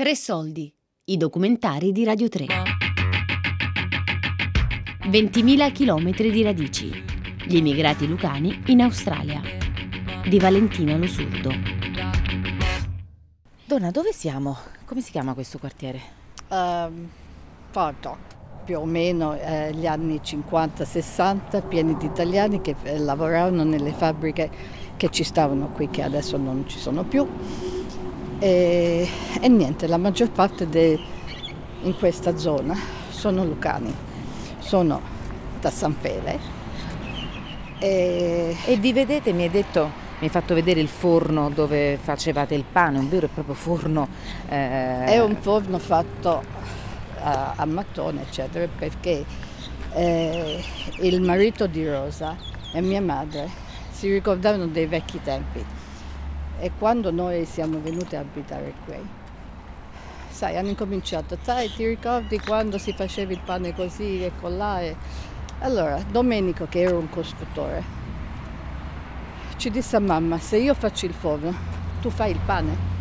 [0.00, 0.72] Tre soldi,
[1.06, 2.46] i documentari di Radio 3.
[5.10, 6.88] 20.000 chilometri di radici.
[7.44, 9.40] Gli immigrati lucani in Australia.
[10.24, 11.50] Di Valentina Losurdo.
[13.64, 14.56] Donna, dove siamo?
[14.84, 16.00] Come si chiama questo quartiere?
[16.46, 17.08] Um,
[17.70, 18.36] Fardock,
[18.66, 24.48] più o meno eh, gli anni 50-60, pieni di italiani che eh, lavoravano nelle fabbriche
[24.96, 27.26] che ci stavano qui, che adesso non ci sono più.
[28.40, 29.08] E,
[29.40, 30.98] e niente, la maggior parte de,
[31.82, 32.76] in questa zona
[33.10, 33.92] sono lucani,
[34.58, 35.00] sono
[35.60, 36.38] da San Fele.
[37.78, 38.56] E...
[38.64, 42.64] e vi vedete, mi hai detto, mi hai fatto vedere il forno dove facevate il
[42.70, 44.08] pane, un vero e proprio forno.
[44.48, 45.04] Eh...
[45.04, 46.42] È un forno fatto
[47.20, 49.24] a, a mattone, eccetera, perché
[49.94, 50.62] eh,
[51.00, 52.36] il marito di Rosa
[52.72, 53.48] e mia madre
[53.90, 55.64] si ricordavano dei vecchi tempi
[56.58, 58.96] e quando noi siamo venuti a abitare qui,
[60.28, 64.80] sai, hanno incominciato, sai, ti ricordi quando si faceva il pane così e là?
[64.80, 64.96] E...
[65.60, 67.82] Allora, Domenico, che era un costruttore,
[69.56, 71.52] ci disse a mamma, se io faccio il forno,
[72.00, 72.96] tu fai il pane.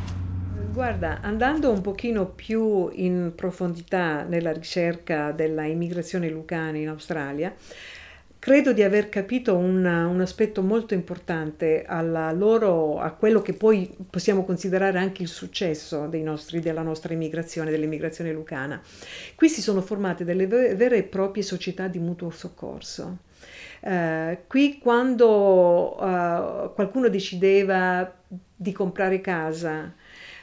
[0.73, 7.53] Guarda, andando un pochino più in profondità nella ricerca della immigrazione lucana in Australia,
[8.39, 11.85] credo di aver capito un, un aspetto molto importante
[12.31, 18.31] loro, a quello che poi possiamo considerare anche il successo nostri, della nostra immigrazione, dell'immigrazione
[18.31, 18.81] lucana.
[19.35, 23.25] Qui si sono formate delle vere e proprie società di mutuo soccorso.
[23.79, 28.11] Uh, qui quando uh, qualcuno decideva
[28.55, 29.93] di comprare casa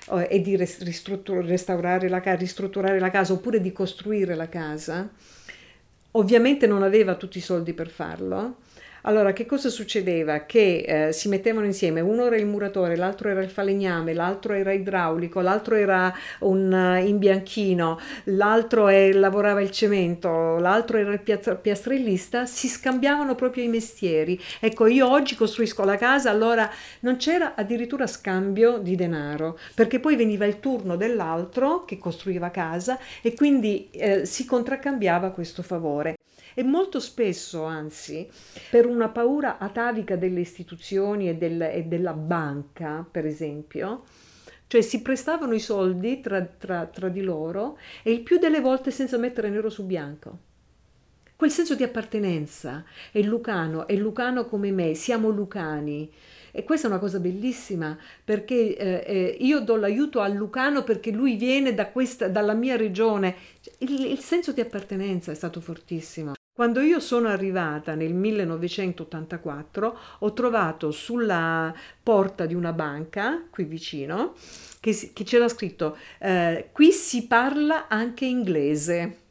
[0.09, 5.11] uh, e di restaurare la, ristrutturare la casa oppure di costruire la casa,
[6.17, 8.57] Ovviamente non aveva tutti i soldi per farlo,
[9.07, 10.47] allora, che cosa succedeva?
[10.47, 14.73] Che eh, si mettevano insieme, uno era il muratore, l'altro era il falegname, l'altro era
[14.73, 22.47] idraulico, l'altro era un uh, imbianchino, l'altro è, lavorava il cemento, l'altro era il piastrellista,
[22.47, 24.41] si scambiavano proprio i mestieri.
[24.59, 30.17] Ecco, io oggi costruisco la casa, allora non c'era addirittura scambio di denaro, perché poi
[30.17, 36.15] veniva il turno dell'altro che costruiva casa e quindi eh, si contraccambiava questo favore
[36.55, 38.29] e molto spesso, anzi,
[38.71, 44.05] per una paura atavica delle istituzioni e, del, e della banca, per esempio,
[44.67, 48.91] cioè si prestavano i soldi tra, tra, tra di loro e il più delle volte
[48.91, 50.53] senza mettere nero su bianco
[51.37, 56.11] quel senso di appartenenza, è lucano, è lucano come me, siamo lucani.
[56.51, 61.11] E questa è una cosa bellissima perché eh, eh, io do l'aiuto al lucano perché
[61.11, 63.35] lui viene da questa, dalla mia regione.
[63.79, 66.35] Il, il senso di appartenenza è stato fortissimo.
[66.55, 74.35] Quando io sono arrivata nel 1984 ho trovato sulla porta di una banca qui vicino
[74.79, 79.24] che, che c'era scritto eh, qui si parla anche inglese.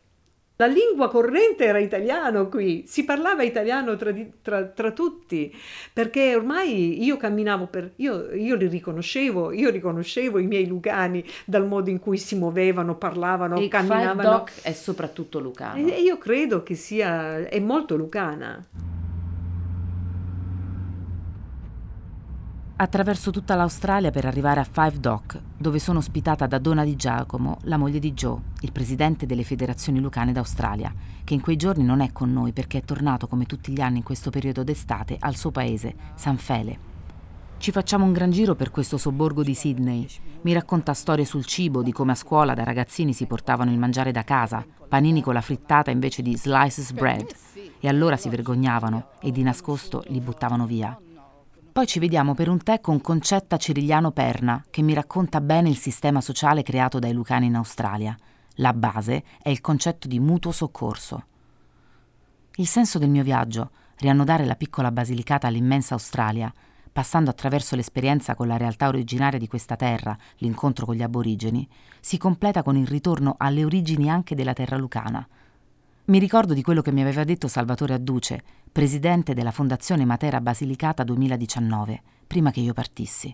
[0.57, 5.53] La lingua corrente era italiano qui, si parlava italiano tra, tra, tra tutti,
[5.91, 7.93] perché ormai io camminavo per...
[7.95, 12.95] Io, io, li riconoscevo, io riconoscevo i miei lucani dal modo in cui si muovevano,
[12.95, 14.21] parlavano, e camminavano.
[14.21, 15.87] Five Doc è soprattutto lucano.
[15.87, 17.47] E io credo che sia...
[17.49, 18.63] è molto lucana.
[22.75, 27.57] Attraverso tutta l'Australia per arrivare a Five Dock, dove sono ospitata da Donna Di Giacomo,
[27.63, 32.01] la moglie di Joe, il presidente delle federazioni lucane d'Australia, che in quei giorni non
[32.01, 35.35] è con noi perché è tornato come tutti gli anni in questo periodo d'estate al
[35.35, 36.91] suo paese, San Fele.
[37.57, 40.05] Ci facciamo un gran giro per questo sobborgo di Sydney.
[40.41, 44.11] Mi racconta storie sul cibo, di come a scuola da ragazzini si portavano il mangiare
[44.11, 47.25] da casa, panini con la frittata invece di slices bread,
[47.79, 50.97] e allora si vergognavano e di nascosto li buttavano via.
[51.73, 55.75] Poi ci vediamo per un tè con Concetta Cirigliano Perna, che mi racconta bene il
[55.75, 58.15] sistema sociale creato dai Lucani in Australia.
[58.57, 61.23] La base è il concetto di mutuo soccorso.
[62.57, 66.53] Il senso del mio viaggio, riannodare la piccola basilicata all'immensa Australia,
[66.91, 71.67] passando attraverso l'esperienza con la realtà originaria di questa terra, l'incontro con gli aborigeni,
[71.99, 75.27] si completa con il ritorno alle origini anche della terra lucana–
[76.05, 81.01] mi ricordo di quello che mi aveva detto Salvatore Adduce, presidente della Fondazione Matera Basilicata
[81.05, 83.33] 2019, prima che io partissi.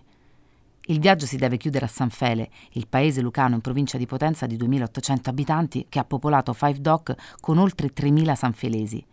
[0.82, 4.46] Il viaggio si deve chiudere a San Fele, il paese lucano in provincia di Potenza
[4.46, 9.04] di 2800 abitanti che ha popolato Five Dock con oltre 3000 sanfelesi.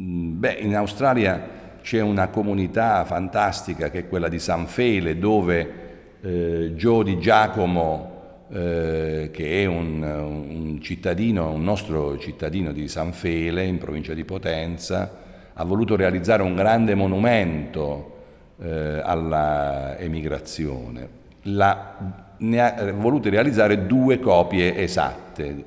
[0.00, 6.18] Mm, beh, in Australia c'è una comunità fantastica che è quella di San Fele, dove
[6.22, 8.17] eh, Gio di Giacomo
[8.50, 14.24] eh, che è un, un, cittadino, un nostro cittadino di San Fele, in provincia di
[14.24, 18.16] Potenza, ha voluto realizzare un grande monumento
[18.60, 21.16] eh, alla emigrazione.
[21.42, 25.64] La ne ha eh, volute realizzare due copie esatte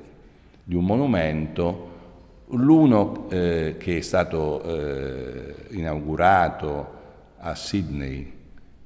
[0.64, 1.90] di un monumento,
[2.50, 7.00] l'uno eh, che è stato eh, inaugurato
[7.38, 8.40] a Sydney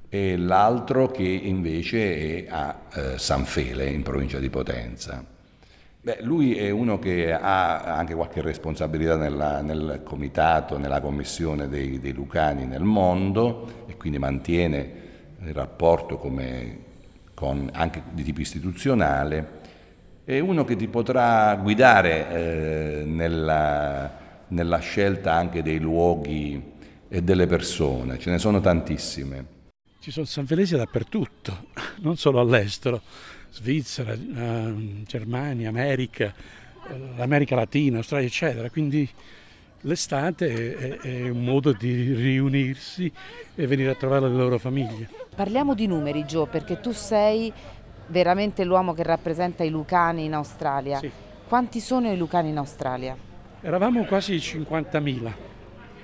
[0.09, 5.35] e l'altro che invece è a eh, San Fele, in provincia di Potenza.
[5.99, 11.99] Beh, lui è uno che ha anche qualche responsabilità nella, nel comitato, nella commissione dei,
[11.99, 14.91] dei, Lucani nel mondo e quindi mantiene
[15.41, 16.77] il rapporto come,
[17.33, 19.65] con, anche di tipo istituzionale.
[20.23, 24.09] È uno che ti potrà guidare eh, nella,
[24.47, 26.75] nella scelta anche dei luoghi
[27.09, 29.56] e delle persone, ce ne sono tantissime.
[30.07, 31.65] Ci sono sanfelesi dappertutto,
[31.99, 33.01] non solo all'estero,
[33.51, 36.33] Svizzera, eh, Germania, America,
[36.87, 38.69] eh, l'America Latina, Australia, eccetera.
[38.69, 39.05] Quindi
[39.81, 43.11] l'estate è, è, un modo di riunirsi
[43.53, 45.09] e venire a trovare le loro famiglie.
[45.35, 47.51] Parliamo di numeri, Gio, perché tu sei
[48.05, 50.99] veramente l'uomo che rappresenta i lucani in Australia.
[50.99, 51.11] Sì.
[51.49, 53.13] Quanti sono i lucani in Australia?
[53.59, 55.31] Eravamo quasi 50.000,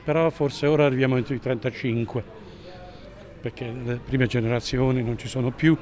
[0.04, 2.42] però forse ora arriviamo entro i 35
[3.44, 5.78] perché le prime generazioni non ci sono più,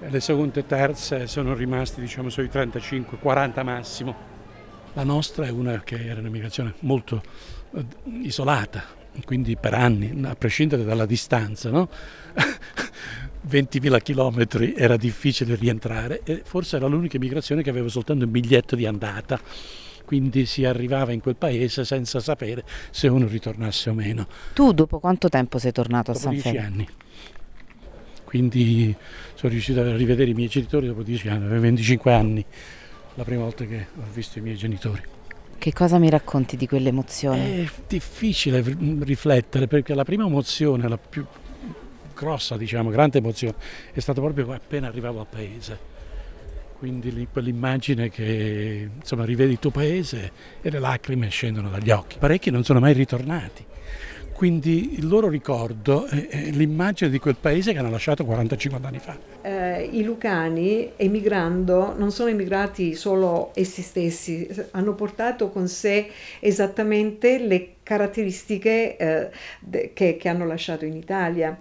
[0.00, 4.14] le seconde e terze sono rimasti diciamo sui 35, 40 massimo.
[4.94, 7.22] La nostra è una che era un'immigrazione molto
[7.76, 7.84] eh,
[8.22, 8.82] isolata,
[9.24, 11.88] quindi per anni, a prescindere dalla distanza, no?
[13.48, 18.74] 20.000 chilometri era difficile rientrare e forse era l'unica immigrazione che aveva soltanto un biglietto
[18.74, 19.40] di andata
[20.12, 24.26] quindi si arrivava in quel paese senza sapere se uno ritornasse o meno.
[24.52, 26.32] Tu dopo quanto tempo sei tornato dopo a San?
[26.38, 26.86] Dieci anni.
[28.22, 28.94] Quindi
[29.32, 32.44] sono riuscito a rivedere i miei genitori dopo dieci anni, avevo 25 anni
[33.14, 35.00] la prima volta che ho visto i miei genitori.
[35.56, 37.64] Che cosa mi racconti di quell'emozione?
[37.64, 38.62] È difficile
[39.00, 41.24] riflettere perché la prima emozione, la più
[42.14, 43.54] grossa, diciamo, grande emozione,
[43.92, 45.91] è stata proprio appena arrivavo al paese
[46.82, 52.16] quindi quell'immagine che insomma, rivedi il tuo paese e le lacrime scendono dagli occhi.
[52.18, 53.64] Parecchi non sono mai ritornati,
[54.32, 59.16] quindi il loro ricordo è l'immagine di quel paese che hanno lasciato 40-50 anni fa.
[59.42, 67.38] Eh, I lucani emigrando non sono emigrati solo essi stessi, hanno portato con sé esattamente
[67.38, 69.30] le caratteristiche eh,
[69.94, 71.56] che, che hanno lasciato in Italia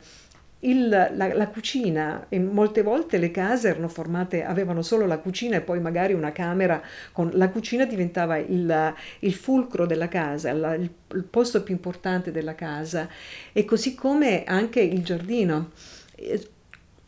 [0.61, 5.57] il, la, la, cucina, e molte volte le case erano formate, avevano solo la cucina
[5.57, 6.81] e poi magari una camera,
[7.11, 12.31] con, la cucina diventava il, il fulcro della casa, la, il, il, posto più importante
[12.31, 13.07] della casa
[13.51, 15.71] e così come anche il giardino.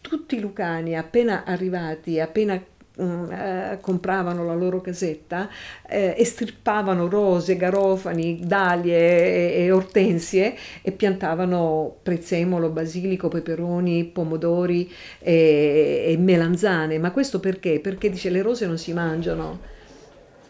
[0.01, 2.61] Tutti i lucani appena arrivati, appena
[2.95, 5.49] eh, compravano la loro casetta,
[5.87, 16.05] eh, estirpavano rose, garofani, dalie e, e, ortensie e piantavano prezzemolo, basilico, peperoni, pomodori e,
[16.07, 16.99] e melanzane.
[16.99, 17.79] Ma questo perché?
[17.79, 19.59] Perché dice le rose non si mangiano.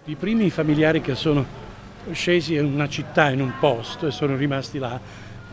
[0.06, 1.46] I primi familiari che sono
[2.12, 5.00] scesi in una città, in un posto e sono rimasti là,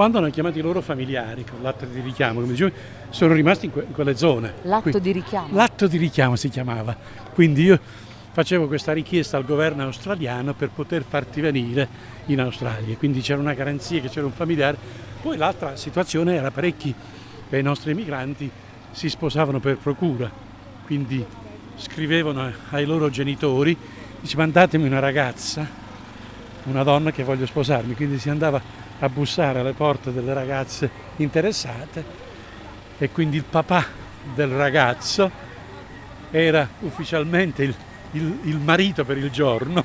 [0.00, 2.72] quando hanno chiamato i loro familiari con l'atto di richiamo, come dicevo,
[3.10, 4.54] sono rimasti in, que- in quelle zone.
[4.62, 5.48] L'atto Quindi, di richiamo?
[5.54, 6.96] L'atto di richiamo si chiamava.
[7.34, 7.78] Quindi io
[8.32, 11.86] facevo questa richiesta al governo australiano per poter farti venire
[12.28, 12.96] in Australia.
[12.96, 14.78] Quindi c'era una garanzia che c'era un familiare.
[15.20, 16.94] Poi l'altra situazione era parecchi
[17.50, 18.50] dei nostri emigranti
[18.92, 20.30] si sposavano per procura,
[20.86, 21.22] quindi
[21.76, 23.76] scrivevano ai loro genitori,
[24.18, 25.68] dice mandatemi una ragazza,
[26.64, 32.04] una donna che voglio sposarmi, quindi si andava a bussare alle porte delle ragazze interessate
[32.98, 33.84] e quindi il papà
[34.34, 35.48] del ragazzo
[36.30, 37.74] era ufficialmente il,
[38.12, 39.82] il, il marito per il giorno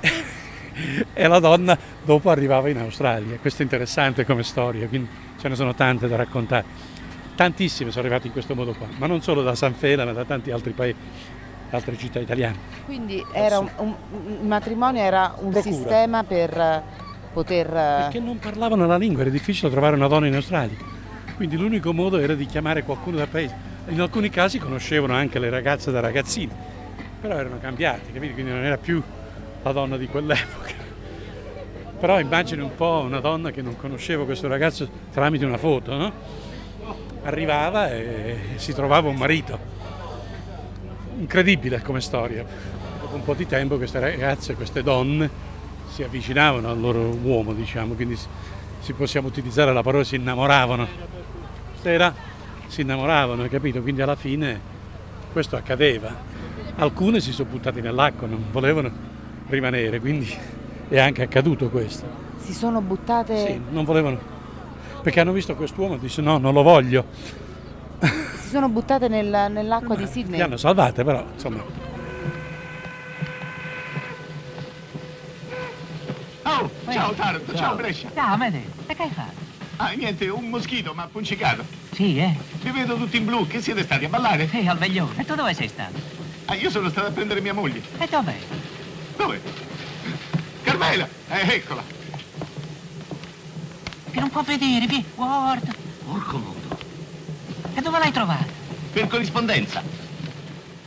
[1.12, 3.36] e la donna dopo arrivava in Australia.
[3.38, 6.94] Questo è interessante come storia, quindi ce ne sono tante da raccontare.
[7.34, 10.24] Tantissime sono arrivate in questo modo qua, ma non solo da San Fela, ma da
[10.24, 10.96] tanti altri paesi,
[11.70, 12.56] altre città italiane.
[12.86, 13.94] Quindi era un, un,
[14.40, 15.74] il matrimonio era un Procura.
[15.74, 17.04] sistema per
[17.36, 17.66] poter...
[17.66, 20.76] Eh, Perché non parlavano la lingua, era difficile trovare una donna in Australia.
[21.36, 23.54] Quindi l'unico modo era di chiamare qualcuno dal paese.
[23.88, 26.50] In alcuni casi conoscevano anche le ragazze da ragazzine,
[27.20, 28.32] però erano cambiati, capito?
[28.32, 29.02] Quindi non era più
[29.62, 30.84] la donna di quell'epoca.
[31.98, 36.12] Però immagini un po' una donna che non conosceva questo ragazzo tramite una foto, no?
[37.22, 39.58] Arrivava e si trovava un marito.
[41.18, 42.44] Incredibile come storia.
[43.00, 45.55] Dopo un po' di tempo queste ragazze, queste donne
[45.96, 48.18] si avvicinavano al loro uomo, diciamo, quindi
[48.80, 50.86] si possiamo utilizzare la parola si innamoravano.
[51.80, 52.12] Sera
[52.66, 53.80] si innamoravano, hai capito?
[53.80, 54.60] Quindi alla fine
[55.32, 56.14] questo accadeva.
[56.76, 58.90] Alcune si sono buttate nell'acqua, non volevano
[59.48, 60.30] rimanere, quindi
[60.90, 62.04] è anche accaduto questo.
[62.40, 63.46] Si sono buttate?
[63.46, 64.18] Sì, non volevano,
[65.00, 67.06] perché hanno visto quest'uomo e dice no, non lo voglio.
[68.42, 70.36] si sono buttate nel, nell'acqua Ma di Sydney.
[70.36, 71.85] Le hanno salvate però, insomma.
[76.96, 78.10] Ciao Taranto, ciao, Brescia.
[78.14, 78.62] Ciao, Amedeo.
[78.86, 79.44] E che hai fatto?
[79.76, 81.64] Ah, niente, un moschito mi ha appiccicato.
[81.92, 82.34] Sì, eh?
[82.62, 84.48] Vi vedo tutti in blu, che siete stati a ballare?
[84.48, 85.12] Sì, al veglione.
[85.20, 85.92] E tu dove sei stato?
[86.46, 87.82] Ah, io sono stato a prendere mia moglie.
[87.98, 88.36] E dov'è?
[89.16, 89.40] Dove?
[90.62, 91.82] Carmela, eh, eccola.
[94.10, 95.72] Che non può vedere, vi, guarda.
[96.06, 96.78] Porco mondo.
[97.74, 98.46] E dove l'hai trovata?
[98.92, 99.82] Per corrispondenza.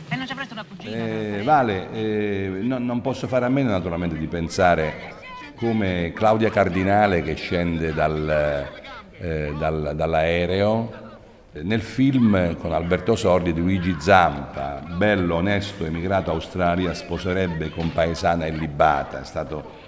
[0.08, 0.96] E non ci avresti una cugina?
[0.96, 5.19] Eh, vale, eh, no- non posso fare a meno naturalmente di pensare
[5.60, 8.66] come Claudia Cardinale che scende dal,
[9.18, 10.90] eh, dal- dall'aereo
[11.52, 17.68] eh, nel film con Alberto Sordi di Luigi Zampa, bello, onesto, emigrato a Australia, sposerebbe
[17.68, 19.78] compaesana e libata, è stato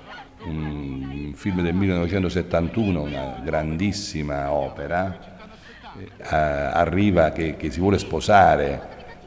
[0.45, 5.31] un film del 1971, una grandissima opera,
[5.95, 8.81] Eh, arriva che, che si vuole sposare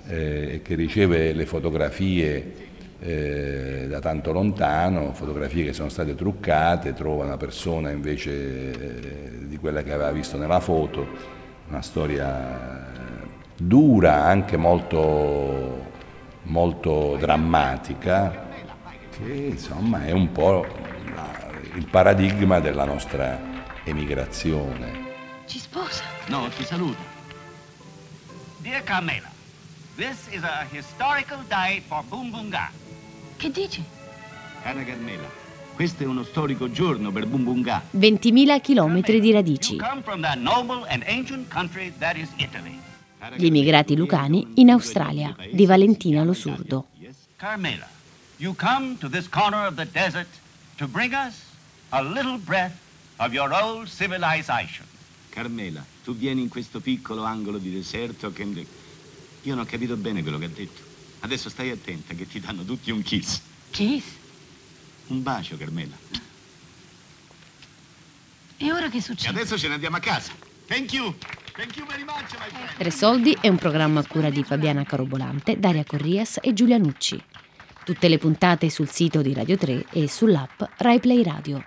[0.08, 2.66] eh, e che riceve le fotografie
[3.06, 9.58] eh, da tanto lontano, fotografie che sono state truccate, trova una persona invece eh, di
[9.58, 11.08] quella che aveva visto nella foto,
[11.70, 12.92] una storia
[13.56, 15.86] dura, anche molto,
[16.44, 18.44] molto drammatica,
[19.12, 20.66] che insomma è un po'
[21.76, 23.40] il paradigma della nostra
[23.84, 25.04] emigrazione.
[25.46, 26.04] Ci sposa.
[26.28, 27.14] No, ti saluta.
[28.62, 29.30] Dear Carmela,
[29.96, 32.85] this is a historical day for Bumbunga.
[33.38, 33.84] Che dici?
[34.62, 35.30] Cara Carmela,
[35.74, 37.84] questo è uno storico giorno per Bumbunga.
[37.96, 39.78] 20.000 chilometri di radici.
[43.36, 46.88] Gli immigrati lucani in Australia di Valentina Losurdo.
[47.36, 47.88] Carmela,
[48.38, 50.30] you come to this corner of the desert
[50.78, 51.42] to bring us
[51.90, 52.74] a little breath
[53.18, 54.86] of your old civilization.
[55.30, 58.44] Carmela, tu vieni in questo piccolo angolo di deserto che...
[59.42, 60.95] Io non ho capito bene quello che ha detto.
[61.26, 63.42] Adesso stai attenta che ti danno tutti un kiss.
[63.72, 64.04] Kiss?
[65.08, 65.96] Un bacio, Carmela.
[68.58, 69.40] E ora che E succede?
[69.40, 70.34] adesso ce ne andiamo a casa.
[70.68, 71.16] Thank you.
[71.54, 72.78] Thank you very much, my friend.
[72.78, 77.20] Tre soldi è un programma a cura di Fabiana Carobolante, Daria Corrias e Giulia Nucci.
[77.84, 81.64] Tutte le puntate sul sito di Radio 3 e sull'app RaiPlay Radio.